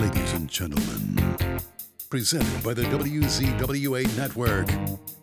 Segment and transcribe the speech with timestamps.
[0.00, 1.16] Ladies and gentlemen,
[2.10, 4.68] presented by the WZWA Network,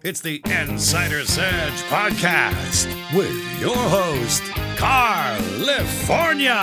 [0.01, 4.41] it's the Insider's Edge Podcast with your host,
[4.77, 6.55] Karlifornia.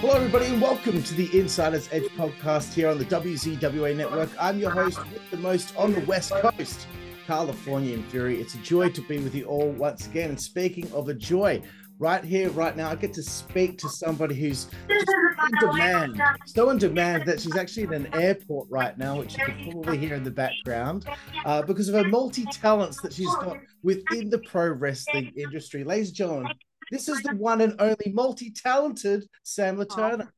[0.00, 4.30] Hello, everybody, and welcome to the Insider's Edge podcast here on the WZWA network.
[4.38, 5.00] I'm your host
[5.32, 6.86] the most on the West Coast,
[7.26, 8.40] Californian Fury.
[8.40, 10.30] It's a joy to be with you all once again.
[10.30, 11.62] And speaking of a joy,
[12.02, 16.70] right here, right now, I get to speak to somebody who's just in demand, so
[16.70, 20.16] in demand that she's actually in an airport right now, which you can probably hear
[20.16, 21.06] in the background,
[21.44, 25.84] uh, because of her multi talents that she's got within the pro wrestling industry.
[25.84, 26.52] Ladies and gentlemen,
[26.90, 30.28] this is the one and only multi-talented Sam Leterna.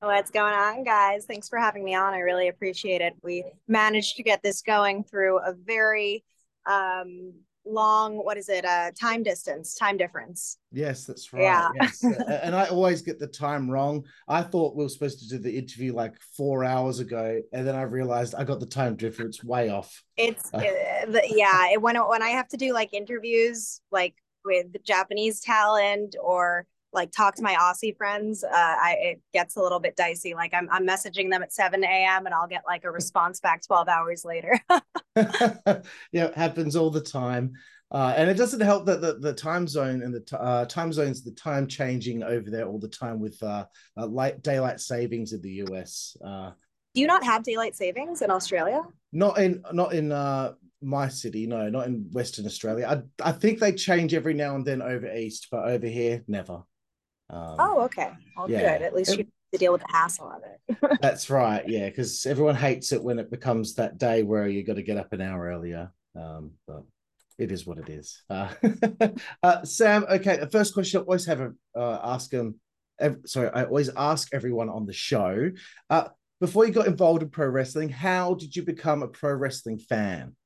[0.00, 1.24] What's going on, guys?
[1.24, 2.12] Thanks for having me on.
[2.12, 3.14] I really appreciate it.
[3.22, 6.22] We managed to get this going through a very
[6.68, 7.32] um,
[7.64, 10.58] long, what is it, uh, time distance, time difference.
[10.72, 11.42] Yes, that's right.
[11.42, 11.68] Yeah.
[11.74, 12.02] Yes.
[12.02, 14.04] and I always get the time wrong.
[14.26, 17.74] I thought we were supposed to do the interview like four hours ago, and then
[17.74, 20.02] I realized I got the time difference way off.
[20.16, 24.66] It's, uh, the, yeah, it, when, when I have to do like interviews, like with
[24.84, 29.80] Japanese talent or like talk to my Aussie friends, uh, I it gets a little
[29.80, 30.34] bit dicey.
[30.34, 32.26] Like I'm I'm messaging them at 7 a.m.
[32.26, 34.58] and I'll get like a response back 12 hours later.
[35.16, 35.80] yeah,
[36.12, 37.52] it happens all the time.
[37.90, 40.92] Uh, and it doesn't help that the, the time zone and the t- uh, time
[40.92, 43.64] zones, the time changing over there all the time with uh,
[43.96, 46.16] uh light daylight savings in the US.
[46.22, 46.50] Uh,
[46.94, 48.82] Do you not have daylight savings in Australia?
[49.12, 52.86] Not in not in uh, my city, no, not in Western Australia.
[52.86, 56.62] I I think they change every now and then over east, but over here, never.
[57.30, 58.10] Um, oh, okay.
[58.36, 58.78] Well, yeah.
[58.78, 58.82] good.
[58.82, 60.98] At least you have to deal with the hassle of it.
[61.00, 61.66] that's right.
[61.68, 64.96] Yeah, because everyone hates it when it becomes that day where you got to get
[64.96, 65.92] up an hour earlier.
[66.16, 66.84] Um, but
[67.38, 68.22] it is what it is.
[68.30, 68.48] Uh,
[69.42, 70.36] uh, Sam, okay.
[70.36, 72.60] The first question I always have a uh, ask them.
[73.26, 75.50] sorry, I always ask everyone on the show.
[75.88, 76.08] Uh,
[76.40, 80.36] before you got involved in pro wrestling, how did you become a pro wrestling fan?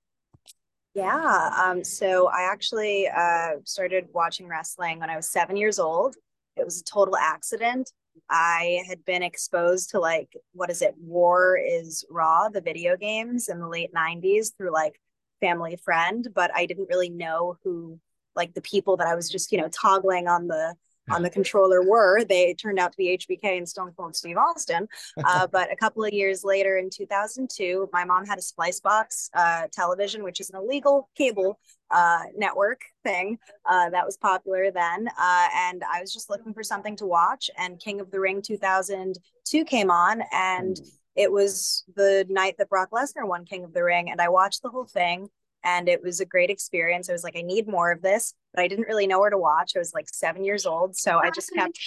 [0.94, 1.50] Yeah.
[1.64, 6.16] Um, so I actually uh, started watching wrestling when I was seven years old.
[6.56, 7.90] It was a total accident.
[8.28, 10.94] I had been exposed to like, what is it?
[10.98, 15.00] War is Raw, the video games in the late 90s through like
[15.40, 17.98] family friend, but I didn't really know who
[18.36, 20.74] like the people that I was just, you know, toggling on the
[21.10, 22.24] on the controller were.
[22.24, 24.88] They turned out to be HBK and Stone Cold Steve Austin.
[25.24, 29.66] Uh, but a couple of years later, in 2002, my mom had a Splicebox uh,
[29.72, 31.58] television, which is an illegal cable
[31.90, 35.08] uh, network thing uh, that was popular then.
[35.08, 37.50] Uh, and I was just looking for something to watch.
[37.56, 40.76] And King of the Ring 2002 came on, and
[41.14, 44.10] it was the night that Brock Lesnar won King of the Ring.
[44.10, 45.28] And I watched the whole thing
[45.64, 47.08] and it was a great experience.
[47.08, 49.38] I was like, I need more of this, but I didn't really know where to
[49.38, 49.72] watch.
[49.74, 51.78] I was like seven years old, so I just kept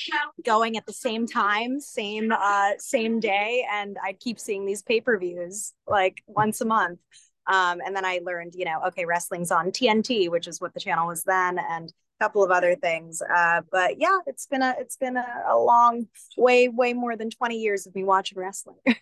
[0.45, 5.01] going at the same time, same uh, same day, and I'd keep seeing these pay
[5.01, 6.99] per views like once a month.
[7.47, 10.79] Um, and then I learned, you know, okay, wrestling's on TNT, which is what the
[10.79, 13.21] channel was then, and couple of other things.
[13.21, 17.29] Uh, but yeah, it's been a it's been a, a long, way way more than
[17.29, 18.77] twenty years of me watching wrestling.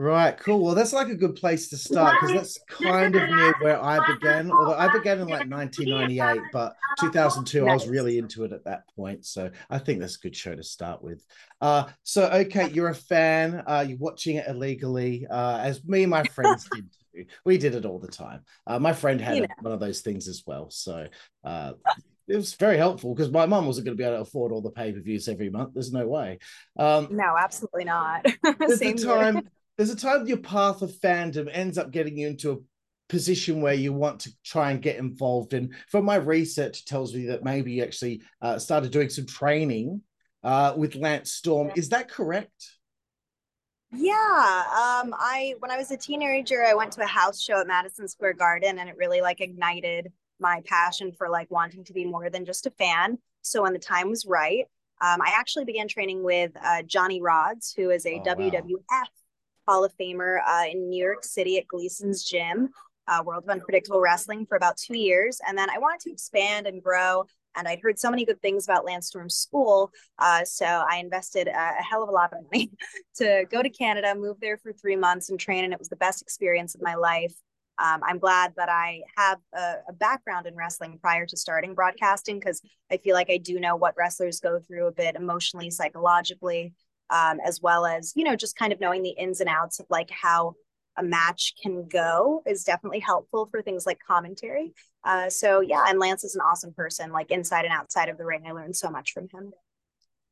[0.00, 0.64] Right, cool.
[0.64, 3.98] Well, that's like a good place to start because that's kind of near where I
[4.14, 4.50] began.
[4.50, 8.84] Although I began in like 1998, but 2002, I was really into it at that
[8.96, 9.26] point.
[9.26, 11.22] So I think that's a good show to start with.
[11.60, 16.10] Uh, so, okay, you're a fan, uh, you're watching it illegally, uh, as me and
[16.10, 16.88] my friends did.
[17.44, 18.44] We did it all the time.
[18.66, 20.70] Uh, my friend had one of those things as well.
[20.70, 21.08] So,
[21.44, 21.72] uh,
[22.30, 24.62] it was very helpful because my mum wasn't going to be able to afford all
[24.62, 25.74] the pay per views every month.
[25.74, 26.38] There's no way.
[26.78, 28.24] Um, no, absolutely not.
[28.68, 32.52] Same the time, there's a time your path of fandom ends up getting you into
[32.52, 32.56] a
[33.08, 35.74] position where you want to try and get involved in.
[35.88, 40.02] From my research, tells me that maybe you actually uh, started doing some training
[40.44, 41.72] uh, with Lance Storm.
[41.74, 42.76] Is that correct?
[43.92, 47.66] Yeah, um, I when I was a teenager, I went to a house show at
[47.66, 52.04] Madison Square Garden, and it really like ignited my passion for like wanting to be
[52.04, 53.18] more than just a fan.
[53.42, 54.66] So when the time was right,
[55.00, 59.04] um, I actually began training with uh, Johnny Rodz, who is a oh, WWF wow.
[59.66, 62.68] Hall of Famer uh, in New York City at Gleason's Gym,
[63.08, 65.40] uh, World of Unpredictable Wrestling, for about two years.
[65.46, 67.24] And then I wanted to expand and grow.
[67.56, 69.90] And I'd heard so many good things about Lance Storm's school.
[70.18, 72.70] Uh, so I invested a, a, hell of a lot of money
[73.16, 75.64] to go to Canada, move there for three months and train.
[75.64, 77.34] And it was the best experience of my life.
[77.82, 82.38] Um, I'm glad that I have a, a, background in wrestling prior to starting broadcasting
[82.38, 82.60] because
[82.90, 86.74] I feel like I do know what wrestlers go through a bit emotionally, psychologically
[87.10, 89.86] um, as well as you know just kind of knowing the ins and outs of
[89.90, 90.54] like how
[90.96, 94.72] a match can go is definitely helpful for things like commentary.
[95.04, 98.24] Uh, so yeah, and Lance is an awesome person, like inside and outside of the
[98.24, 98.44] ring.
[98.46, 99.52] I learned so much from him.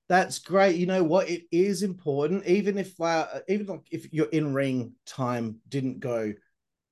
[0.09, 0.77] That's great.
[0.77, 1.29] You know what?
[1.29, 6.33] It is important, even if uh, even like if your in ring time didn't go,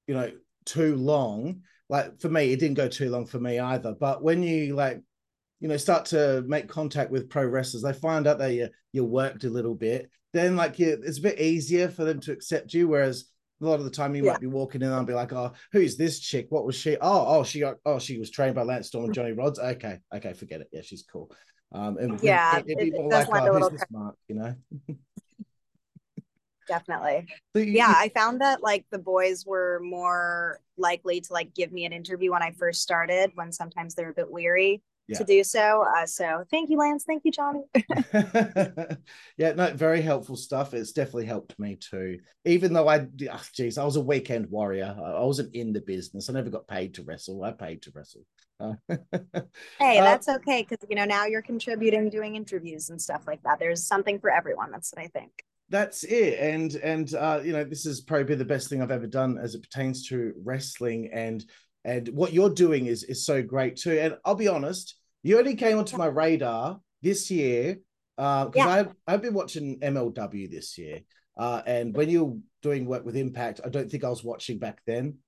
[0.06, 0.30] you know,
[0.66, 1.62] too long.
[1.88, 3.94] Like for me, it didn't go too long for me either.
[3.98, 5.00] But when you like,
[5.60, 9.04] you know, start to make contact with pro wrestlers, they find out that you you
[9.04, 10.10] worked a little bit.
[10.32, 12.88] Then like you, it's a bit easier for them to accept you.
[12.88, 13.30] Whereas
[13.60, 14.32] a lot of the time you yeah.
[14.32, 16.46] might be walking in and be like, oh, who's this chick?
[16.50, 16.96] What was she?
[16.96, 19.58] Oh, oh, she got oh, she was trained by Lance Storm and Johnny Rodz.
[19.58, 20.68] Okay, okay, forget it.
[20.72, 21.30] Yeah, she's cool.
[21.72, 24.54] Um, and yeah, it, it, it like, oh, who's this mark, you know?
[26.66, 27.28] Definitely.
[27.54, 31.92] Yeah, I found that like the boys were more likely to like give me an
[31.92, 35.18] interview when I first started, when sometimes they're a bit weary yeah.
[35.18, 35.84] to do so.
[35.96, 37.04] Uh, so thank you, Lance.
[37.04, 37.62] Thank you, Johnny.
[39.36, 40.74] yeah, no, very helpful stuff.
[40.74, 42.18] It's definitely helped me too.
[42.44, 44.94] Even though I, oh, geez, I was a weekend warrior.
[44.98, 46.28] I wasn't in the business.
[46.28, 47.42] I never got paid to wrestle.
[47.42, 48.22] I paid to wrestle.
[48.58, 48.72] Uh,
[49.78, 53.58] hey, that's okay because you know now you're contributing, doing interviews and stuff like that.
[53.58, 54.70] There's something for everyone.
[54.70, 55.30] That's what I think.
[55.68, 58.92] That's it, and and uh, you know this is probably been the best thing I've
[58.92, 61.44] ever done as it pertains to wrestling, and
[61.84, 63.98] and what you're doing is is so great too.
[63.98, 67.78] And I'll be honest, you only came onto my radar this year
[68.16, 68.68] because uh, yeah.
[68.68, 71.00] I've I've been watching MLW this year,
[71.36, 74.80] uh, and when you're doing work with Impact, I don't think I was watching back
[74.86, 75.18] then.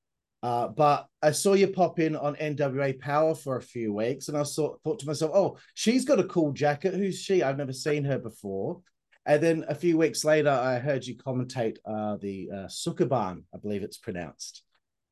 [0.41, 4.39] Uh, but I saw you pop in on NWA Power for a few weeks, and
[4.39, 6.95] I saw, thought to myself, "Oh, she's got a cool jacket.
[6.95, 7.43] Who's she?
[7.43, 8.81] I've never seen her before."
[9.29, 13.59] And then a few weeks later, I heard you commentate uh, the uh, Sukeban, I
[13.59, 14.63] believe it's pronounced,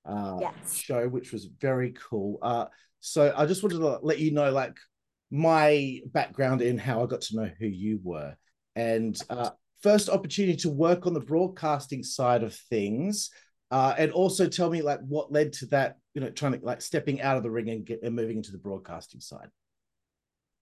[0.07, 0.75] uh, yes.
[0.75, 2.39] show, which was very cool.
[2.41, 2.65] Uh,
[3.01, 4.75] so I just wanted to let you know, like,
[5.31, 8.35] my background in how I got to know who you were,
[8.75, 9.51] and uh,
[9.83, 13.31] first opportunity to work on the broadcasting side of things
[13.71, 16.81] uh, and also tell me like what led to that you know trying to like
[16.81, 19.49] stepping out of the ring and, get, and moving into the broadcasting side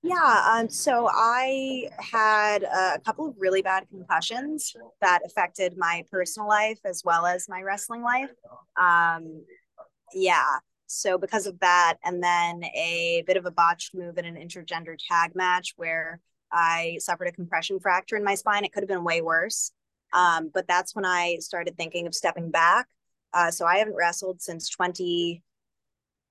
[0.05, 6.49] yeah um, so i had a couple of really bad concussions that affected my personal
[6.49, 8.31] life as well as my wrestling life
[8.81, 9.45] um,
[10.13, 14.37] yeah so because of that and then a bit of a botched move in an
[14.37, 16.21] intergender tag match where
[16.53, 19.73] i suffered a compression fracture in my spine it could have been way worse
[20.15, 22.87] um, but that's when I started thinking of stepping back.
[23.35, 25.43] Uh, so I haven't wrestled since 20,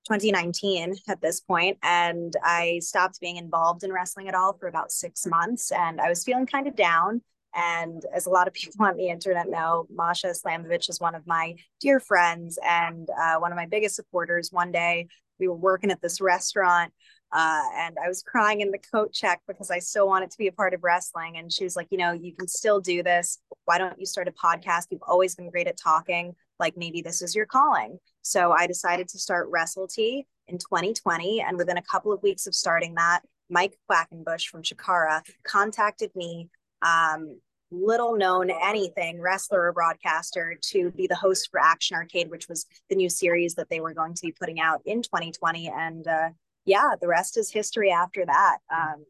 [0.04, 4.92] 2019 at this point, and I stopped being involved in wrestling at all for about
[4.92, 5.72] six months.
[5.72, 7.22] And I was feeling kind of down.
[7.54, 11.26] And as a lot of people on the internet know, Masha Slamovich is one of
[11.26, 14.50] my dear friends and uh, one of my biggest supporters.
[14.52, 15.08] One day
[15.38, 16.92] we were working at this restaurant
[17.34, 20.46] uh, and I was crying in the coat check because I still wanted to be
[20.46, 21.36] a part of wrestling.
[21.36, 23.38] And she was like, you know, you can still do this.
[23.64, 24.86] Why don't you start a podcast?
[24.90, 26.36] You've always been great at talking.
[26.60, 27.98] Like maybe this is your calling.
[28.24, 31.42] So I decided to start WrestleTea in 2020.
[31.42, 36.48] And within a couple of weeks of starting that, Mike Quackenbush from Chikara contacted me,
[36.80, 37.38] um,
[37.70, 42.66] little known anything, wrestler or broadcaster, to be the host for Action Arcade, which was
[42.88, 45.68] the new series that they were going to be putting out in 2020.
[45.68, 46.30] And uh,
[46.64, 48.58] yeah, the rest is history after that.
[48.74, 49.04] Um,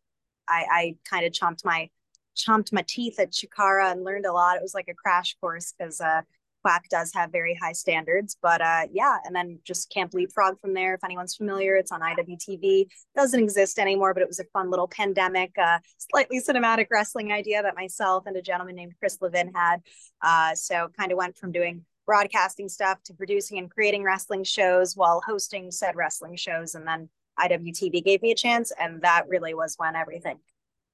[0.48, 1.88] I, I kind of chomped my
[2.36, 4.56] chomped my teeth at Chikara and learned a lot.
[4.56, 6.22] It was like a crash course because uh,
[6.64, 8.38] Quack does have very high standards.
[8.40, 10.94] But uh, yeah, and then just Camp Leapfrog from there.
[10.94, 12.86] If anyone's familiar, it's on IWTV.
[13.14, 17.62] Doesn't exist anymore, but it was a fun little pandemic, uh, slightly cinematic wrestling idea
[17.62, 19.82] that myself and a gentleman named Chris Levin had.
[20.22, 24.94] Uh, so kind of went from doing broadcasting stuff to producing and creating wrestling shows
[24.96, 29.52] while hosting said wrestling shows, and then IWTV gave me a chance, and that really
[29.52, 30.38] was when everything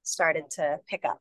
[0.03, 1.21] started to pick up.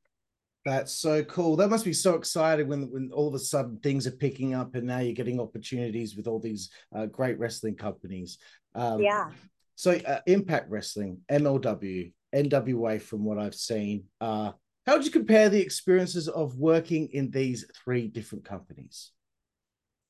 [0.66, 1.56] That's so cool.
[1.56, 4.76] That must be so exciting when when all of a sudden things are picking up,
[4.76, 8.40] and now you're getting opportunities with all these uh, great wrestling companies.
[8.76, 9.30] Um, yeah.
[9.76, 14.52] So uh, Impact Wrestling, MLW, NWA, from what I've seen, uh,
[14.86, 19.12] how would you compare the experiences of working in these three different companies?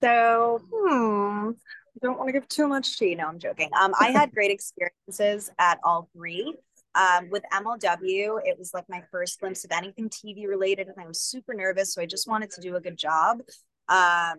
[0.01, 3.13] So, hmm, I don't want to give too much tea.
[3.15, 3.69] No, I'm joking.
[3.79, 6.55] Um, I had great experiences at all three.
[6.95, 11.07] Um, with MLW, it was like my first glimpse of anything TV related, and I
[11.07, 11.93] was super nervous.
[11.93, 13.41] So I just wanted to do a good job.
[13.87, 14.37] Um,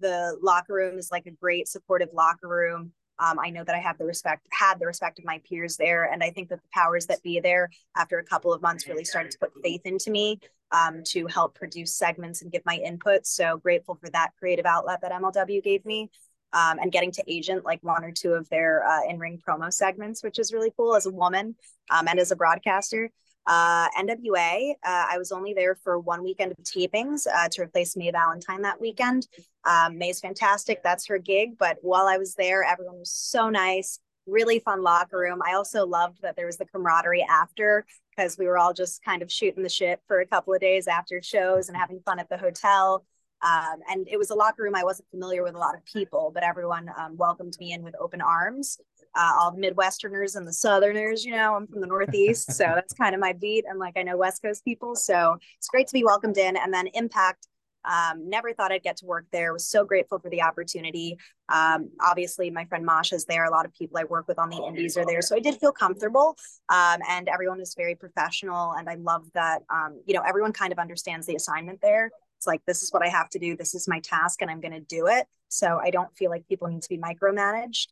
[0.00, 2.92] the locker room is like a great supportive locker room.
[3.18, 6.04] Um, I know that I have the respect, had the respect of my peers there,
[6.04, 9.04] and I think that the powers that be there, after a couple of months, really
[9.04, 10.38] started to put faith into me
[10.70, 13.26] um, to help produce segments and give my input.
[13.26, 16.10] So grateful for that creative outlet that MLW gave me
[16.56, 20.22] um, and getting to agent like one or two of their uh, in-ring promo segments,
[20.24, 21.54] which is really cool as a woman
[21.90, 23.10] um, and as a broadcaster.
[23.46, 27.96] Uh, NWA, uh, I was only there for one weekend of tapings uh, to replace
[27.96, 29.28] May Valentine that weekend.
[29.64, 30.82] Um, May's fantastic.
[30.82, 31.58] That's her gig.
[31.58, 35.42] But while I was there, everyone was so nice, really fun locker room.
[35.46, 37.84] I also loved that there was the camaraderie after
[38.16, 40.88] because we were all just kind of shooting the shit for a couple of days
[40.88, 43.04] after shows and having fun at the hotel.
[43.42, 46.30] Um, and it was a locker room I wasn't familiar with a lot of people,
[46.32, 48.78] but everyone um, welcomed me in with open arms.
[49.14, 52.92] Uh, all the Midwesterners and the Southerners, you know, I'm from the Northeast, so that's
[52.94, 53.64] kind of my beat.
[53.68, 56.56] And like I know West Coast people, so it's great to be welcomed in.
[56.56, 57.46] And then Impact,
[57.86, 59.52] um, never thought I'd get to work there.
[59.52, 61.16] Was so grateful for the opportunity.
[61.48, 63.44] Um, obviously, my friend Masha's there.
[63.44, 65.56] A lot of people I work with on the Indies are there, so I did
[65.60, 66.36] feel comfortable.
[66.68, 69.62] Um, and everyone is very professional, and I love that.
[69.70, 72.10] Um, you know, everyone kind of understands the assignment there.
[72.38, 73.56] It's like this is what I have to do.
[73.56, 75.26] This is my task, and I'm going to do it.
[75.48, 77.86] So I don't feel like people need to be micromanaged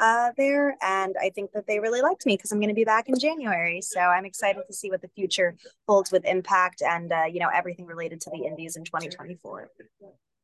[0.00, 0.76] uh, there.
[0.82, 3.18] And I think that they really liked me because I'm going to be back in
[3.18, 3.82] January.
[3.82, 7.50] So I'm excited to see what the future holds with Impact and, uh, you know,
[7.54, 9.68] everything related to the Indies in 2024.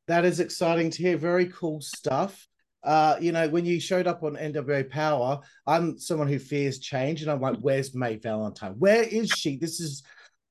[0.09, 1.17] That is exciting to hear.
[1.17, 2.47] Very cool stuff.
[2.85, 7.23] Uh, you know, when you showed up on NWA Power, I'm someone who fears change,
[7.23, 8.75] and I'm like, "Where's May Valentine?
[8.79, 9.57] Where is she?
[9.57, 10.05] This is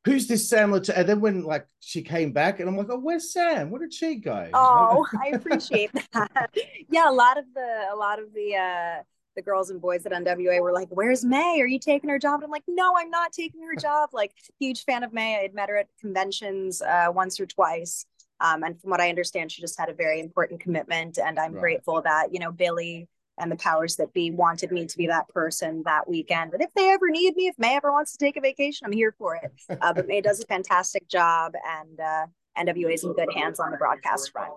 [0.06, 1.00] who's this Sam Leterna?
[1.00, 3.70] And then when like she came back, and I'm like, oh, where's Sam?
[3.70, 4.50] Where did she go?
[4.54, 6.50] Oh, I appreciate that.
[6.90, 9.04] yeah, a lot of the a lot of the uh
[9.36, 11.60] the girls and boys at NWA were like, "Where's May?
[11.60, 14.32] Are you taking her job?" And I'm like, "No, I'm not taking her job." Like,
[14.60, 15.38] huge fan of May.
[15.38, 18.06] I had met her at conventions uh, once or twice,
[18.40, 21.18] um, and from what I understand, she just had a very important commitment.
[21.18, 21.60] And I'm right.
[21.60, 25.27] grateful that you know Billy and the powers that be wanted me to be that
[25.30, 26.51] person that weekend.
[26.51, 28.92] But if they ever need me, if May ever wants to take a vacation, I'm
[28.92, 29.51] here for it.
[29.82, 32.25] Uh, but May does a fantastic job, and uh,
[32.58, 34.54] NWA is in good hands on the broadcast front.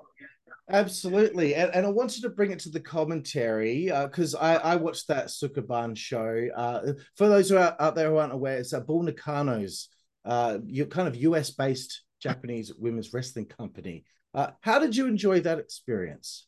[0.71, 4.77] Absolutely, and, and I wanted to bring it to the commentary because uh, I, I
[4.77, 6.49] watched that Sukeban show.
[6.55, 9.89] Uh, for those who are out there who aren't aware, it's a Bull Nakano's,
[10.25, 10.59] uh,
[10.91, 14.05] kind of US based Japanese women's wrestling company.
[14.35, 16.48] Uh, how did you enjoy that experience?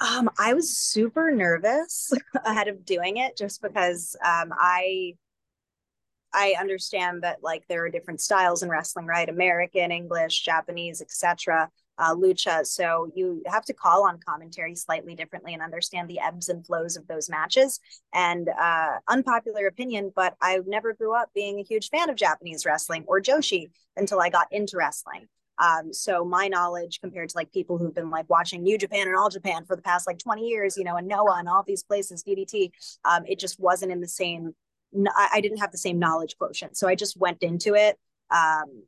[0.00, 2.12] Um, I was super nervous
[2.44, 5.14] ahead of doing it just because um, I
[6.34, 9.28] I understand that like there are different styles in wrestling, right?
[9.28, 11.70] American, English, Japanese, etc.
[11.98, 12.66] Uh, lucha.
[12.66, 16.96] So you have to call on commentary slightly differently and understand the ebbs and flows
[16.96, 17.80] of those matches.
[18.12, 22.66] And uh, unpopular opinion, but I never grew up being a huge fan of Japanese
[22.66, 25.28] wrestling or Joshi until I got into wrestling.
[25.58, 29.16] Um, so my knowledge compared to like people who've been like watching New Japan and
[29.16, 31.82] All Japan for the past like 20 years, you know, and Noah and all these
[31.82, 32.70] places, DDT,
[33.04, 34.54] um, it just wasn't in the same.
[35.16, 37.98] I didn't have the same knowledge quotient, so I just went into it
[38.30, 38.84] um,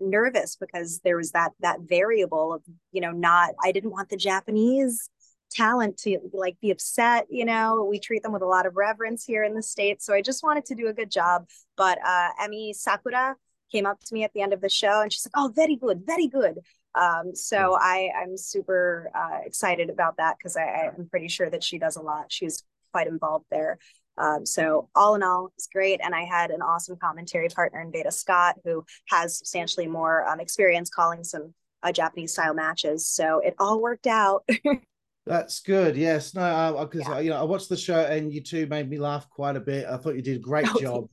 [0.00, 3.50] nervous because there was that that variable of you know not.
[3.62, 5.10] I didn't want the Japanese
[5.50, 9.24] talent to like be upset you know we treat them with a lot of reverence
[9.24, 11.44] here in the states so i just wanted to do a good job
[11.76, 13.34] but uh Emi Sakura
[13.70, 15.76] came up to me at the end of the show and she's like, "Oh, very
[15.76, 16.60] good, very good."
[16.94, 21.62] Um, so I I'm super uh, excited about that because I I'm pretty sure that
[21.62, 22.32] she does a lot.
[22.32, 23.78] She's quite involved there.
[24.18, 26.00] Um, so all in all, it's great.
[26.02, 30.40] And I had an awesome commentary partner in Veda Scott, who has substantially more um,
[30.40, 33.06] experience calling some uh, Japanese style matches.
[33.06, 34.46] So it all worked out.
[35.26, 35.96] That's good.
[35.96, 36.34] Yes.
[36.34, 37.20] No, because uh, yeah.
[37.20, 39.86] you know I watched the show and you two made me laugh quite a bit.
[39.86, 41.08] I thought you did a great job.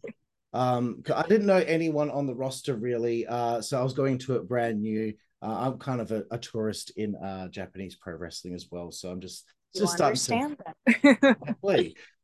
[0.57, 4.37] Um, I didn't know anyone on the roster really, uh, so I was going to
[4.37, 5.13] it brand new.
[5.43, 9.11] Uh, I'm kind of a, a tourist in uh, Japanese pro wrestling as well, so
[9.11, 9.45] I'm just
[9.75, 10.57] you just understand
[10.89, 11.35] starting to.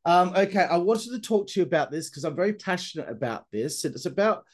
[0.06, 3.46] um, okay, I wanted to talk to you about this because I'm very passionate about
[3.52, 3.86] this.
[3.86, 4.46] and It's about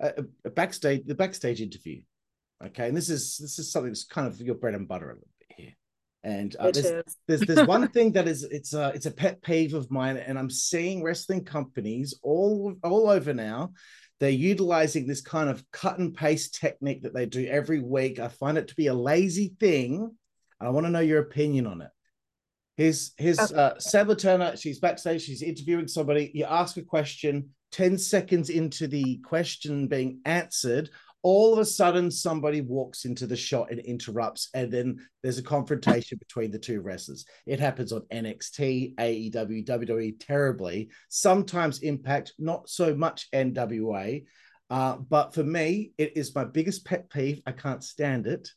[0.00, 2.02] a, a, backstage, the backstage interview.
[2.66, 5.14] Okay, and this is this is something that's kind of your bread and butter a
[5.14, 5.72] little bit here.
[6.22, 9.74] And uh, there's, there's there's one thing that is it's a it's a pet peeve
[9.74, 13.72] of mine, and I'm seeing wrestling companies all all over now.
[14.18, 18.18] They're utilizing this kind of cut and paste technique that they do every week.
[18.18, 20.10] I find it to be a lazy thing,
[20.60, 21.90] I want to know your opinion on it.
[22.76, 23.54] Here's here's okay.
[23.54, 24.56] uh, Sandra Turner.
[24.56, 25.22] She's backstage.
[25.22, 26.30] She's interviewing somebody.
[26.34, 27.50] You ask a question.
[27.72, 30.90] Ten seconds into the question being answered,
[31.22, 35.42] all of a sudden somebody walks into the shot and interrupts and then there's a
[35.42, 37.24] confrontation between the two wrestlers.
[37.46, 40.88] It happens on nxt aew wwe terribly.
[41.08, 44.24] Sometimes impact not so much nwa
[44.70, 47.42] uh, but for me it is my biggest pet peeve.
[47.46, 48.48] I can't stand it.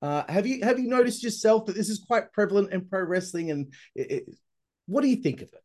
[0.00, 3.50] Uh, have you have you noticed yourself that this is quite prevalent in pro wrestling?
[3.50, 4.24] And it, it,
[4.86, 5.62] what do you think of it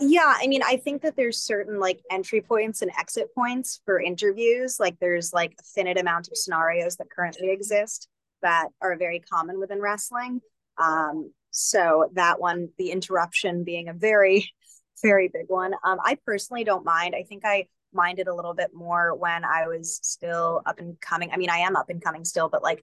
[0.00, 4.00] yeah, I mean, I think that there's certain like entry points and exit points for
[4.00, 4.80] interviews.
[4.80, 8.08] Like there's like a finite amount of scenarios that currently exist
[8.42, 10.40] that are very common within wrestling.
[10.78, 14.50] Um, so that one, the interruption being a very,
[15.02, 15.74] very big one.
[15.84, 17.14] Um, I personally don't mind.
[17.14, 21.30] I think I minded a little bit more when I was still up and coming.
[21.32, 22.82] I mean, I am up and coming still, but like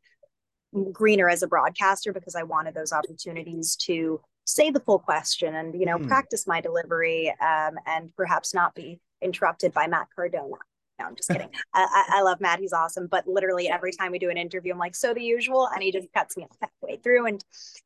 [0.91, 5.80] greener as a broadcaster because I wanted those opportunities to say the full question and
[5.80, 6.08] you know mm.
[6.08, 10.56] practice my delivery um, and perhaps not be interrupted by Matt Cardona.
[11.00, 11.50] No, I'm just kidding.
[11.75, 12.60] I, I, love Matt.
[12.60, 13.08] He's awesome.
[13.08, 15.70] But literally every time we do an interview, I'm like, so the usual.
[15.72, 17.44] And he just cuts me off halfway through and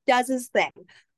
[0.07, 0.71] does his thing.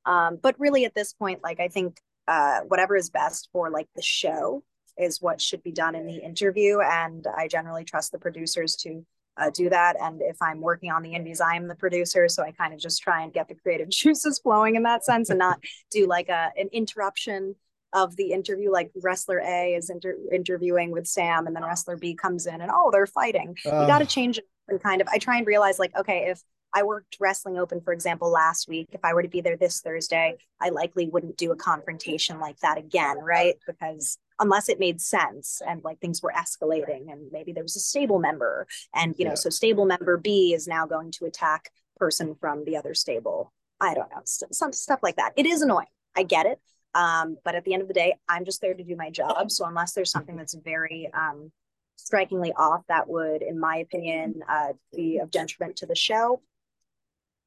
[0.05, 3.87] Um, but really at this point, like I think uh, whatever is best for like
[3.95, 4.63] the show
[4.97, 6.79] is what should be done in the interview.
[6.79, 9.05] And I generally trust the producers to
[9.37, 9.95] uh, do that.
[9.99, 12.27] And if I'm working on the indies, I am the producer.
[12.29, 15.29] So I kind of just try and get the creative juices flowing in that sense
[15.29, 15.59] and not
[15.91, 17.55] do like a, an interruption
[17.93, 18.71] of the interview.
[18.71, 22.71] Like wrestler A is inter- interviewing with Sam and then wrestler B comes in and,
[22.73, 23.55] oh, they're fighting.
[23.65, 26.27] Uh, you got to change it and kind of, I try and realize like, okay,
[26.29, 26.41] if
[26.73, 28.89] I worked Wrestling Open, for example, last week.
[28.91, 32.59] If I were to be there this Thursday, I likely wouldn't do a confrontation like
[32.59, 33.55] that again, right?
[33.67, 37.79] Because unless it made sense and like things were escalating and maybe there was a
[37.79, 39.35] stable member and you know yeah.
[39.35, 43.93] so stable member b is now going to attack person from the other stable i
[43.93, 46.59] don't know some stuff like that it is annoying i get it
[46.95, 49.51] um, but at the end of the day i'm just there to do my job
[49.51, 51.51] so unless there's something that's very um,
[51.95, 56.41] strikingly off that would in my opinion uh, be of detriment to the show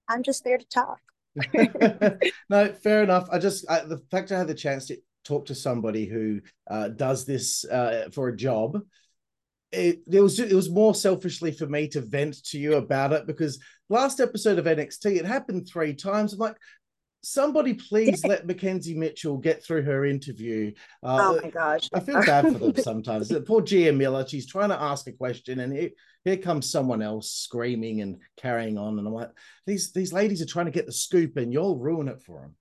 [0.09, 1.01] I'm just there to talk.
[2.51, 3.29] no, fair enough.
[3.31, 6.89] I just I, the fact I had the chance to talk to somebody who uh,
[6.89, 8.81] does this uh, for a job.
[9.73, 13.27] It, it was it was more selfishly for me to vent to you about it
[13.27, 13.59] because
[13.89, 16.33] last episode of NXT it happened three times.
[16.33, 16.57] I'm like,
[17.27, 20.73] somebody please let Mackenzie Mitchell get through her interview.
[21.03, 21.89] Uh, oh my gosh.
[21.93, 23.33] I feel bad for them sometimes.
[23.47, 25.91] Poor Gia Miller, she's trying to ask a question and here,
[26.25, 28.99] here comes someone else screaming and carrying on.
[28.99, 29.31] And I'm like,
[29.67, 32.55] these, these ladies are trying to get the scoop and you'll ruin it for them.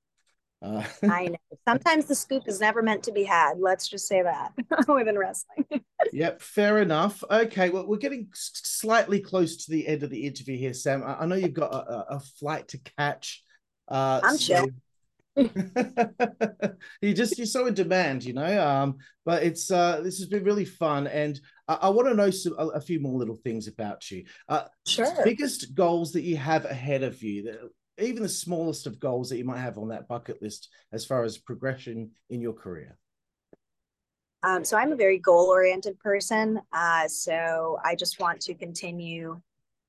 [0.63, 1.37] Uh, I know.
[1.67, 3.59] Sometimes the scoop is never meant to be had.
[3.59, 4.51] Let's just say that
[4.87, 5.65] within wrestling.
[6.11, 7.23] yep, fair enough.
[7.29, 11.03] Okay, well, we're getting slightly close to the end of the interview here, Sam.
[11.03, 13.43] I, I know you've got a, a flight to catch.
[13.87, 14.67] Uh, I'm so, sure.
[17.01, 18.67] you just you're so in demand, you know.
[18.67, 22.29] Um, but it's uh, this has been really fun, and I, I want to know
[22.29, 24.23] some, a, a, few more little things about you.
[24.47, 25.13] Uh, sure.
[25.23, 27.59] Biggest goals that you have ahead of you, that,
[27.99, 31.23] even the smallest of goals that you might have on that bucket list, as far
[31.23, 32.97] as progression in your career.
[34.43, 36.61] Um, so I'm a very goal oriented person.
[36.71, 39.41] Uh, so I just want to continue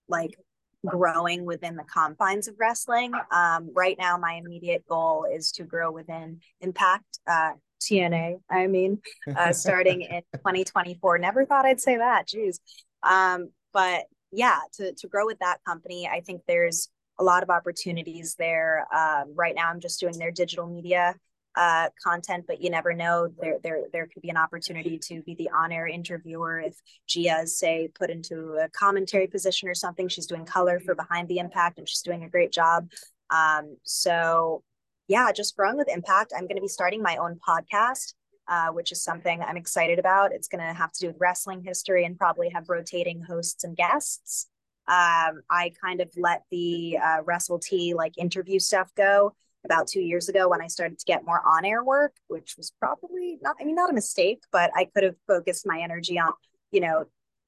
[0.09, 0.39] like
[0.87, 3.13] growing within the confines of wrestling.
[3.31, 8.41] Um, right now, my immediate goal is to grow within Impact uh, TNA.
[8.51, 9.01] I mean,
[9.37, 11.19] uh, starting in 2024.
[11.19, 12.27] Never thought I'd say that.
[12.29, 12.59] Jeez.
[13.03, 17.51] Um, but yeah, to to grow with that company, I think there's a lot of
[17.51, 18.87] opportunities there.
[18.95, 21.15] Um, right now, I'm just doing their digital media
[21.57, 23.29] uh, content, but you never know.
[23.41, 27.59] There, there, there could be an opportunity to be the on-air interviewer if Gia is,
[27.59, 30.09] say, put into a commentary position or something.
[30.09, 32.91] She's doing color for Behind the Impact, and she's doing a great job.
[33.31, 34.63] Um, so,
[35.09, 36.33] yeah, just growing with Impact.
[36.37, 38.15] I'm going to be starting my own podcast.
[38.49, 40.33] Uh, which is something I'm excited about.
[40.33, 43.77] It's going to have to do with wrestling history and probably have rotating hosts and
[43.77, 44.47] guests.
[44.87, 49.35] Um, I kind of let the uh, WrestleTea like interview stuff go
[49.67, 52.73] about two years ago when I started to get more on air work, which was
[52.81, 56.33] probably not, I mean, not a mistake, but I could have focused my energy on,
[56.71, 57.05] you know,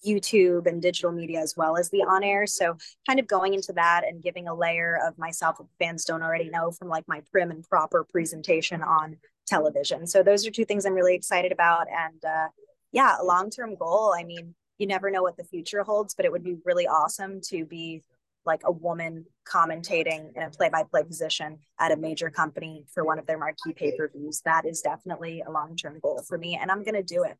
[0.06, 2.46] YouTube and digital media as well as the on air.
[2.46, 2.76] So,
[3.06, 6.50] kind of going into that and giving a layer of myself that fans don't already
[6.50, 10.06] know from like my prim and proper presentation on television.
[10.06, 11.86] So, those are two things I'm really excited about.
[11.88, 12.48] And uh,
[12.92, 14.14] yeah, a long term goal.
[14.16, 17.40] I mean, you never know what the future holds, but it would be really awesome
[17.48, 18.02] to be
[18.48, 23.26] like a woman commentating in a play-by-play position at a major company for one of
[23.26, 24.40] their marquee pay-per-views.
[24.44, 27.36] That is definitely a long-term goal for me and i'm going to do it.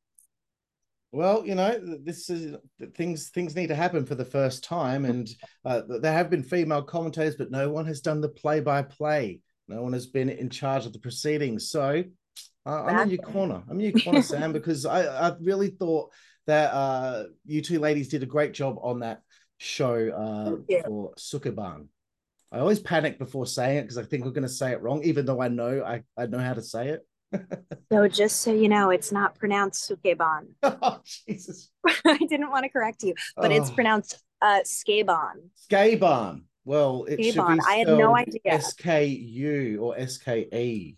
[1.10, 2.54] Well you know this is
[2.94, 5.28] things things need to happen for the first time and
[5.64, 9.40] uh, there have been female commentators but no one has done the play-by-play.
[9.66, 11.70] No one has been in charge of the proceedings.
[11.70, 12.04] So
[12.66, 13.62] uh, i'm in your corner.
[13.68, 16.12] I'm in your corner sam because i i really thought
[16.46, 19.20] that uh, you two ladies did a great job on that
[19.58, 21.86] show uh, for Sukeban.
[22.50, 25.02] I always panic before saying it because I think we're going to say it wrong,
[25.04, 27.06] even though I know I, I know how to say it.
[27.92, 30.46] so just so you know, it's not pronounced Sukeban.
[30.62, 31.70] oh, Jesus.
[32.06, 33.54] I didn't want to correct you, but oh.
[33.54, 35.50] it's pronounced uh, Skaban.
[35.70, 36.42] Skaban.
[36.64, 38.40] Well, it should be I had no idea.
[38.46, 40.96] S K U or S K E.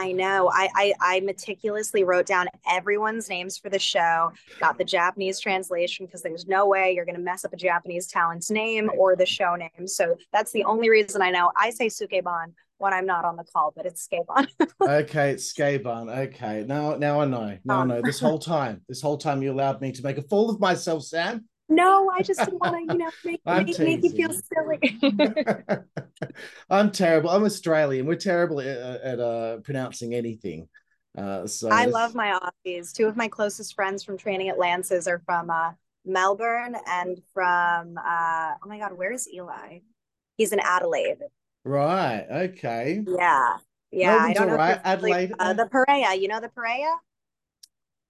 [0.00, 0.50] I know.
[0.50, 4.32] I, I, I meticulously wrote down everyone's names for the show.
[4.58, 8.06] Got the Japanese translation because there's no way you're going to mess up a Japanese
[8.06, 9.86] talent's name or the show name.
[9.86, 11.52] So that's the only reason I know.
[11.54, 14.48] I say Sukeban when I'm not on the call, but it's Skaban.
[14.80, 16.28] okay, it's Skaban.
[16.28, 17.58] Okay, now now I know.
[17.66, 17.90] Now um.
[17.90, 18.02] I know.
[18.02, 21.02] This whole time, this whole time, you allowed me to make a fool of myself,
[21.02, 21.44] Sam.
[21.70, 24.98] No, I just didn't want to, you know, make, make, make, you feel silly.
[26.70, 27.30] I'm terrible.
[27.30, 28.06] I'm Australian.
[28.06, 30.68] We're terrible at, at uh, pronouncing anything.
[31.16, 32.92] Uh, so I love my Aussies.
[32.92, 35.70] Two of my closest friends from training at Lances are from uh,
[36.04, 39.78] Melbourne and from uh, oh my god, where's Eli?
[40.36, 41.18] He's in Adelaide.
[41.64, 42.26] Right.
[42.30, 43.04] Okay.
[43.06, 43.56] Yeah.
[43.92, 44.06] Yeah.
[44.08, 44.56] Melbourne's I don't know.
[44.56, 44.80] right.
[44.84, 46.20] Adelaide, Uh, the Pareya.
[46.20, 46.96] You know the Pareya?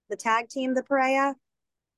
[0.09, 1.35] The tag team, the Pareya.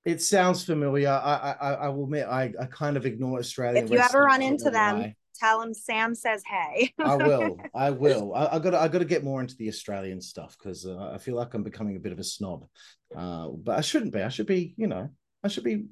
[0.05, 1.09] It sounds familiar.
[1.09, 3.85] I I, I will admit I, I kind of ignore Australian.
[3.85, 5.17] If you ever run into them, why.
[5.39, 6.93] tell them Sam says hey.
[6.99, 7.59] I will.
[7.75, 8.35] I will.
[8.35, 8.75] I, I got.
[8.75, 11.63] I got to get more into the Australian stuff because uh, I feel like I'm
[11.63, 12.67] becoming a bit of a snob.
[13.15, 14.23] Uh, but I shouldn't be.
[14.23, 14.75] I should be.
[14.77, 15.11] You know.
[15.45, 15.85] I should be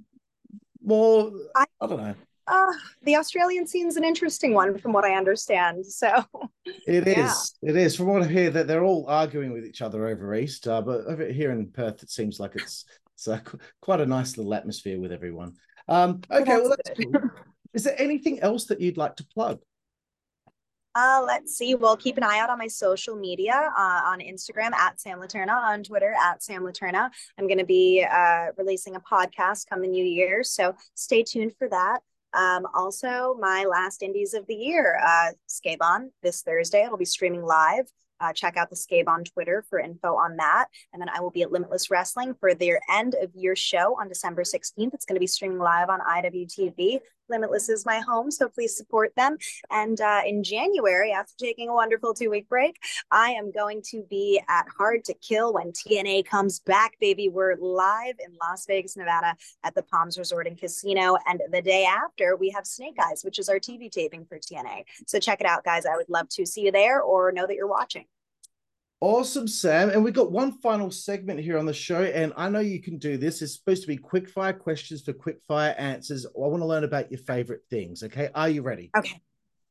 [0.83, 1.31] more.
[1.55, 2.15] I, I- don't know.
[2.47, 2.73] Uh,
[3.05, 5.87] the Australian scene's an interesting one, from what I understand.
[5.87, 6.25] So
[6.87, 7.55] It is.
[7.63, 7.71] Yeah.
[7.71, 7.95] It is.
[7.95, 10.67] From what I hear, that they're all arguing with each other over East.
[10.67, 12.85] Uh, but over here in Perth, it seems like it's
[13.21, 13.41] it's uh,
[13.83, 15.55] quite a nice little atmosphere with everyone.
[15.89, 16.57] Um, okay.
[16.57, 17.31] Well, that's that's cool.
[17.75, 19.61] Is there anything else that you'd like to plug?
[20.95, 21.75] Uh, let's see.
[21.75, 25.53] Well, keep an eye out on my social media uh, on Instagram at Sam Leterna,
[25.53, 27.11] on Twitter at Sam Leterna.
[27.39, 31.55] I'm going to be uh, releasing a podcast come the new year, so stay tuned
[31.59, 32.01] for that.
[32.33, 36.83] Um, also, my last Indies of the year, uh, Skabon, this Thursday.
[36.85, 37.87] It'll be streaming live.
[38.21, 40.67] Uh, check out the Scabe on Twitter for info on that.
[40.93, 44.09] And then I will be at Limitless Wrestling for their end of year show on
[44.09, 44.95] December 16th.
[44.95, 47.01] It's going to be streaming live on IWTV.
[47.31, 49.39] Limitless is my home, so please support them.
[49.71, 52.77] And uh, in January, after taking a wonderful two week break,
[53.11, 57.29] I am going to be at Hard to Kill when TNA comes back, baby.
[57.29, 61.17] We're live in Las Vegas, Nevada at the Palms Resort and Casino.
[61.27, 64.85] And the day after, we have Snake Eyes, which is our TV taping for TNA.
[65.07, 65.87] So check it out, guys.
[65.87, 68.07] I would love to see you there or know that you're watching.
[69.03, 69.89] Awesome, Sam.
[69.89, 72.99] And we've got one final segment here on the show, and I know you can
[72.99, 73.41] do this.
[73.41, 76.27] It's supposed to be quick fire questions for quick fire answers.
[76.27, 78.03] I want to learn about your favorite things.
[78.03, 78.29] Okay.
[78.35, 78.91] Are you ready?
[78.97, 79.23] Okay.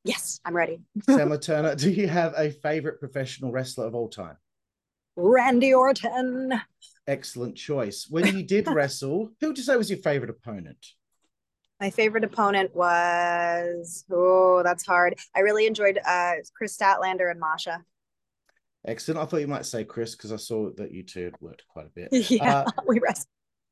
[0.03, 0.81] Yes, I'm ready.
[1.03, 4.37] Sam Turner, do you have a favorite professional wrestler of all time?
[5.15, 6.59] Randy Orton.
[7.05, 8.07] Excellent choice.
[8.09, 10.83] When you did wrestle, who would you say was your favorite opponent?
[11.79, 15.15] My favorite opponent was oh, that's hard.
[15.35, 17.83] I really enjoyed uh Kris Statlander and Masha.
[18.87, 19.19] Excellent.
[19.19, 21.89] I thought you might say Kris because I saw that you two worked quite a
[21.89, 22.09] bit.
[22.29, 23.27] Yeah, Uh, we wrestled.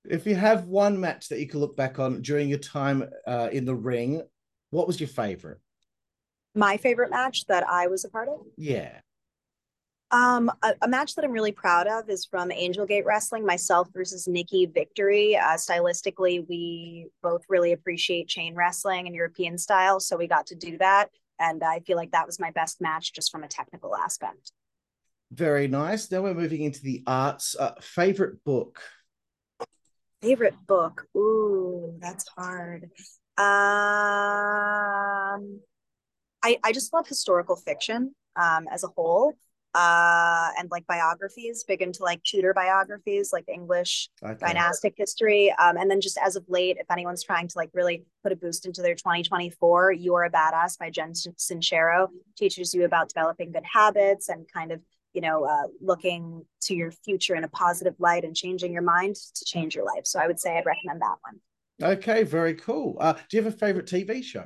[0.05, 3.49] If you have one match that you can look back on during your time uh,
[3.51, 4.21] in the ring,
[4.69, 5.59] what was your favorite?
[6.55, 8.39] My favorite match that I was a part of.
[8.57, 8.99] Yeah.
[10.11, 13.89] Um, a, a match that I'm really proud of is from Angel Gate Wrestling, myself
[13.93, 15.35] versus Nikki Victory.
[15.35, 20.55] Uh, stylistically, we both really appreciate chain wrestling and European style, so we got to
[20.55, 23.95] do that, and I feel like that was my best match just from a technical
[23.95, 24.53] aspect.
[25.31, 26.09] Very nice.
[26.09, 27.55] Now we're moving into the arts.
[27.55, 28.81] Uh, favorite book?
[30.21, 31.05] Favorite book?
[31.15, 32.85] Ooh, that's hard.
[33.37, 33.45] Um,
[36.43, 39.33] I I just love historical fiction um as a whole.
[39.75, 44.37] Uh, and like biographies, big into like Tudor biographies, like English Okay.
[44.39, 45.53] dynastic history.
[45.59, 48.35] Um, and then just as of late, if anyone's trying to like really put a
[48.35, 53.09] boost into their 2024, You Are a Badass by Jen Sin- Sincero teaches you about
[53.09, 54.79] developing good habits and kind of,
[55.17, 59.15] you know, uh, looking to your future in a positive light and changing your mind
[59.15, 60.06] to change your life.
[60.06, 61.91] So I would say I'd recommend that one.
[61.97, 62.97] Okay, very cool.
[62.99, 64.45] Uh, do you have a favorite TV show?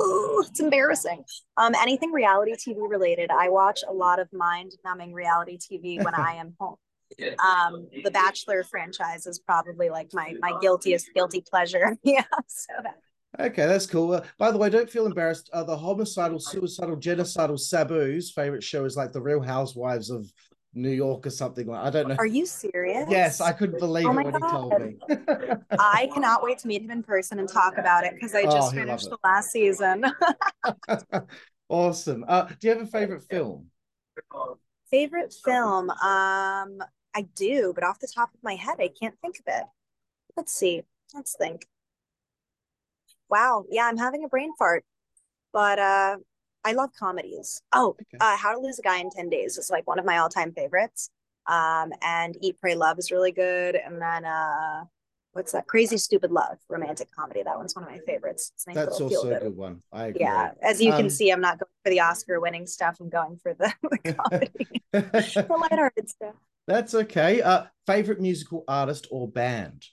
[0.00, 1.22] Ooh, it's embarrassing.
[1.56, 3.30] Um, anything reality TV related.
[3.30, 6.74] I watch a lot of mind numbing reality TV when I am home.
[7.38, 11.96] Um, the Bachelor franchise is probably like my my guiltiest guilty pleasure.
[12.02, 12.24] yeah.
[12.48, 12.96] So that
[13.38, 14.12] Okay, that's cool.
[14.12, 15.50] Uh, by the way, don't feel embarrassed.
[15.52, 20.30] Uh, the homicidal, suicidal, genocidal Sabu's favorite show is like the Real Housewives of
[20.74, 21.84] New York or something like.
[21.84, 22.16] I don't know.
[22.18, 23.08] are you serious?
[23.10, 24.96] Yes, I couldn't believe Oh it when he told me.
[25.78, 28.54] I cannot wait to meet him in person and talk about it because I Oh,
[28.54, 30.04] just he'll finished the last season.
[31.68, 32.24] awesome.
[32.26, 33.66] Uh, do you have a favorite film?
[34.90, 35.90] Favorite film?
[35.90, 36.78] Um,
[37.14, 39.64] I do, but off the top of my head, I can't think of it.
[40.36, 40.82] Let's see.
[41.14, 41.66] Let's think.
[43.30, 43.64] Wow.
[43.70, 44.84] Yeah, I'm having a brain fart.
[45.52, 46.16] But uh
[46.64, 47.62] I love comedies.
[47.72, 48.18] Oh, Okay.
[48.20, 50.52] uh How to Lose a Guy in 10 Days is like one of my all-time
[50.52, 51.10] favorites.
[51.46, 53.74] Um, and Eat, Pray, Love is really good.
[53.74, 54.84] And then uh
[55.32, 55.66] what's that?
[55.66, 57.42] Crazy Stupid Love, romantic comedy.
[57.42, 58.52] That one's one of my favorites.
[58.66, 59.82] Nice That's also a good one.
[59.92, 60.20] I agree.
[60.20, 62.98] Yeah, as you Um, can see, I'm not going for the Oscar winning stuff.
[63.00, 66.34] I'm going for the, the comedy, the lighthearted stuff.
[66.66, 67.40] That's okay.
[67.40, 69.86] Uh, favorite musical artist or band?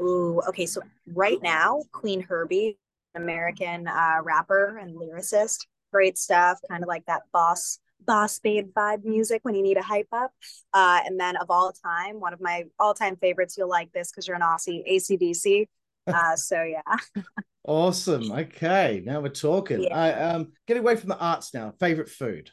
[0.00, 0.66] Ooh, okay.
[0.66, 2.78] So right now, Qveen Herby,
[3.14, 6.58] American uh, rapper and lyricist, great stuff.
[6.70, 10.30] Kind of like that boss boss babe vibe music when you need a hype up.
[10.74, 13.56] Uh, and then of all time, one of my all time favorites.
[13.56, 15.66] You'll like this because you're an Aussie, ACDC.
[16.12, 16.82] Uh, so yeah,
[17.64, 18.30] Awesome.
[18.30, 19.82] Okay, now we're talking.
[19.82, 19.96] Yeah.
[19.96, 21.72] I um get away from the arts now.
[21.80, 22.50] Favorite food?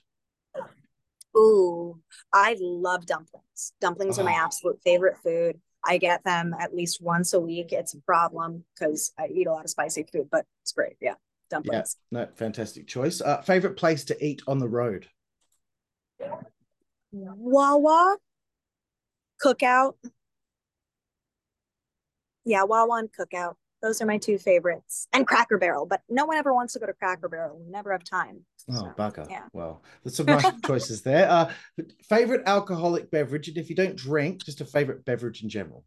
[1.35, 1.99] Ooh,
[2.31, 3.73] I love dumplings.
[3.81, 4.45] Dumplings are my Oh.
[4.45, 5.59] absolute favorite food.
[5.85, 7.71] I get them at least once a week.
[7.71, 10.95] It's a problem because I eat a lot of spicy food, but it's great.
[11.01, 11.15] Yeah,
[11.49, 11.97] dumplings.
[12.11, 13.21] Yeah, No, fantastic choice.
[13.21, 15.07] Uh, favorite place to eat on the road?
[17.11, 18.17] Wawa,
[19.43, 19.95] cookout.
[22.45, 23.55] Yeah, Wawa and cookout.
[23.81, 25.07] Those are my two favorites.
[25.11, 27.59] And Cracker Barrel, but no one ever wants to go to Cracker Barrel.
[27.59, 28.45] We never have time.
[28.71, 29.29] Oh, bugger.
[29.29, 29.43] yeah.
[29.51, 31.29] Well, there's some nice choices there.
[31.29, 31.51] Uh,
[32.07, 35.83] favorite alcoholic beverage, and if you don't drink, just a favorite beverage in general.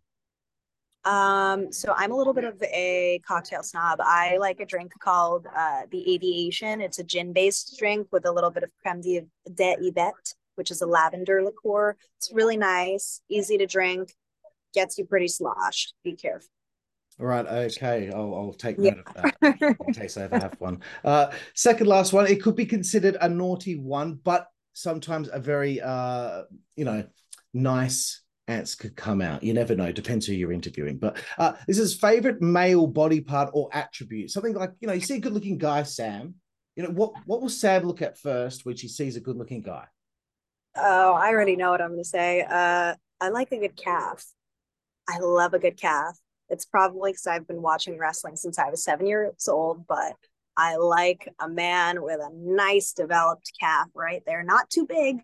[1.04, 4.00] Um, so I'm a little bit of a cocktail snob.
[4.02, 6.80] I like a drink called uh, the Aviation.
[6.80, 10.82] It's a gin-based drink with a little bit of creme de, de Yvette, which is
[10.82, 11.96] a lavender liqueur.
[12.18, 14.12] It's really nice, easy to drink,
[14.74, 15.94] gets you pretty sloshed.
[16.02, 16.48] Be careful.
[17.18, 18.94] Right, okay, I'll, I'll take Yeah.
[18.94, 19.34] note of that
[19.86, 20.82] in case I ever have one.
[21.04, 25.80] Uh, second last one, it could be considered a naughty one, but sometimes a very,
[25.80, 26.42] uh,
[26.76, 27.04] you know,
[27.54, 29.42] nice ants could come out.
[29.42, 30.98] You never know, depends who you're interviewing.
[30.98, 34.30] But uh, this is favorite male body part or attribute.
[34.30, 36.34] Something like, you know, you see a good looking guy, Sam.
[36.76, 39.62] You know, what, what will Sam look at first when she sees a good looking
[39.62, 39.86] guy?
[40.76, 42.42] Oh, I already know what I'm going to say.
[42.42, 44.24] Uh, I like a good calf.
[45.08, 46.18] I love a good calf.
[46.48, 50.14] It's probably because I've been watching wrestling since I was seven years old, but
[50.56, 54.42] I like a man with a nice developed calf right there.
[54.42, 55.18] Not too big,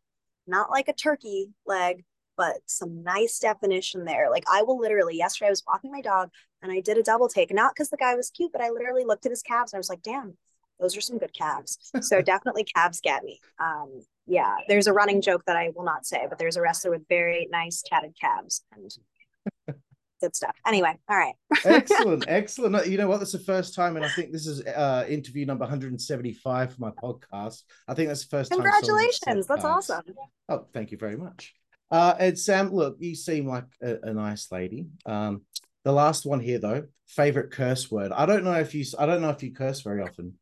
[0.46, 2.04] not like a turkey leg,
[2.36, 4.30] but some nice definition there.
[4.30, 6.30] Like I will literally, yesterday I was walking my dog
[6.62, 9.04] and I did a double take, not because the guy was cute, but I literally
[9.04, 10.36] looked at his calves and I was like, damn,
[10.80, 11.78] those are some good calves.
[12.00, 13.40] So definitely calves get me.
[13.58, 16.90] Um, yeah, there's a running joke that I will not say, but there's a wrestler
[16.90, 18.90] with very nice tatted calves and
[20.22, 20.56] good stuff.
[20.66, 21.34] Anyway, all right.
[21.64, 22.86] excellent, excellent.
[22.86, 23.18] You know what?
[23.18, 26.90] That's the first time, and I think this is uh, interview number 175 for my
[26.90, 27.62] podcast.
[27.88, 28.60] I think that's the first time.
[28.60, 29.46] has said Congratulations.
[29.46, 30.02] That's awesome.
[30.48, 31.52] Oh, thank you very much.
[31.90, 34.86] Uh, and Sam, look, you seem like a, a nice lady.
[35.04, 35.42] Um,
[35.84, 38.12] the last one here, though, favorite curse word.
[38.12, 40.34] I don't know if you, I don't know if you curse very often.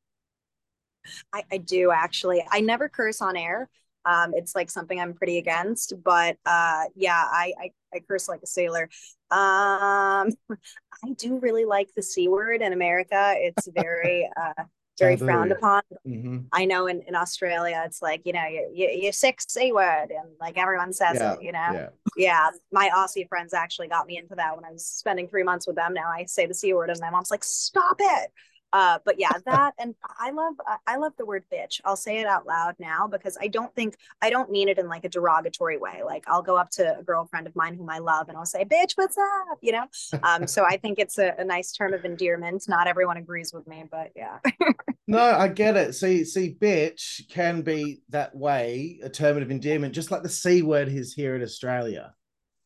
[1.33, 2.45] I, I do actually.
[2.51, 3.69] I never curse on air.
[4.05, 8.41] Um, it's like something I'm pretty against, but uh, yeah, I, I I curse like
[8.43, 8.85] a sailor.
[9.31, 10.31] Um,
[11.05, 13.35] I do really like the c word in America.
[13.37, 14.65] It's very uh
[14.99, 15.25] very Taboo.
[15.27, 15.83] frowned upon.
[16.07, 16.45] Mhm.
[16.53, 20.11] I know in, in Australia, it's like you know you you, you sick c word,
[20.11, 21.43] and like everyone says Yeah, it.
[21.43, 21.89] You know, yeah.
[22.17, 22.51] yeah.
[22.73, 25.77] My Aussie friends actually got me into that when I was spending three months with
[25.77, 25.95] them.
[25.95, 28.31] Now I say the c word, and my mom's like, "Stop it."
[28.73, 30.55] Uh, but yeah, that and I love
[30.87, 31.81] I love the word bitch.
[31.85, 34.89] I'll say it out loud now because I don't think I don't mean it in
[34.89, 36.03] like a derogatory way.
[36.05, 38.65] Like I'll go up to a girlfriend of mine whom I love and I'll say,
[38.65, 39.85] "Bitch, what's up?" You know.
[40.23, 42.65] Um, so I think it's a, a nice term of endearment.
[42.69, 44.39] Not everyone agrees with me, but yeah.
[45.11, 45.97] No, I get it.
[45.97, 50.63] See, see, bitch can be that way, a term of endearment, just like the c
[50.63, 52.15] word is here in Australia.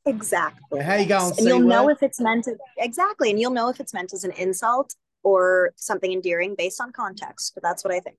[0.04, 0.82] Exactly.
[0.82, 3.80] How you going, And you'll know if it's meant to exactly, and you'll know if
[3.80, 7.52] it's meant as an insult or something endearing based on context.
[7.54, 8.16] But that's what I think.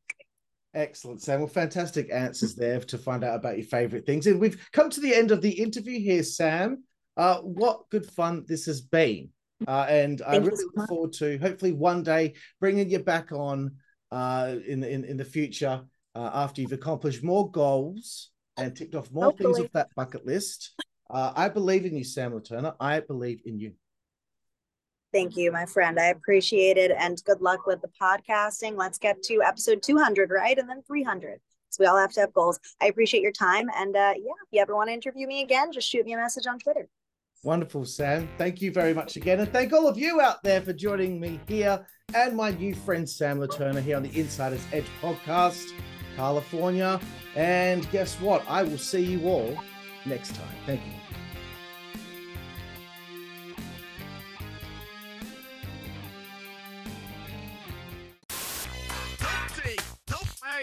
[0.74, 1.40] Excellent, Sam.
[1.40, 4.28] Well, fantastic answers there to find out about your favorite things.
[4.28, 6.84] And we've come to the end of the interview here, Sam.
[7.16, 9.30] Uh, what good fun this has been.
[9.66, 13.00] Uh, and I Thank you really so look forward to hopefully one day bringing you
[13.00, 13.76] back on
[14.12, 15.82] uh, in, in, in the future
[16.14, 20.74] uh, after you've accomplished more goals and ticked off more things off that bucket list.
[21.10, 22.76] Uh, I believe in you, Sam Leterna.
[22.80, 23.74] I believe in you.
[25.16, 25.98] Thank you, my friend.
[25.98, 26.92] I appreciate it.
[26.92, 28.76] And good luck with the podcasting.
[28.76, 30.58] Let's get to episode 200, right?
[30.58, 31.40] And then 300.
[31.70, 32.60] So we all have to have goals.
[32.82, 33.70] I appreciate your time.
[33.78, 36.18] And uh, yeah, if you ever want to interview me again, just shoot me a
[36.18, 36.90] message on Twitter.
[37.44, 38.28] Wonderful, Sam.
[38.38, 39.40] Thank you very much again.
[39.40, 43.08] And thank all of you out there for joining me here and my new friend
[43.10, 45.72] Sam Leterna here on the Insider's Edge podcast,
[46.18, 47.02] Karlifornia.
[47.38, 48.44] And guess what?
[48.50, 49.58] I will see you all
[50.06, 50.56] next time.
[50.66, 51.05] Thank you.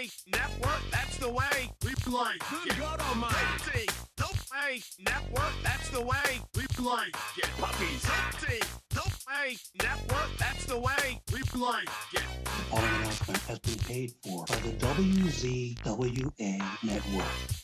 [0.03, 0.11] Nope.
[0.11, 1.71] Hey, network, that's the way.
[1.85, 2.35] We play.
[2.51, 3.37] Good God Almighty.
[3.65, 3.88] Guilty.
[4.19, 4.37] Nope.
[4.53, 6.41] Hey, network, that's the way.
[6.57, 7.07] We play.
[7.37, 8.05] Get puppies.
[8.41, 8.61] Guilty.
[8.97, 9.12] Nope.
[9.31, 11.21] Hey, network, that's the way.
[11.33, 11.85] We play.
[12.12, 12.23] Get
[12.69, 17.62] following announcement has been paid for by the WZWA network.